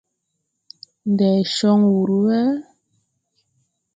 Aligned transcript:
Ndɛ 1.11 1.29
cɔŋ 1.55 1.79
wur 1.93 2.09
wɛ? 2.23 2.39